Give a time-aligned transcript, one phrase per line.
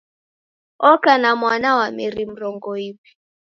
[0.91, 2.91] Oka na mwana wa meri mrongo iw'i.